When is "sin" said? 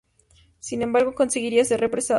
0.57-0.81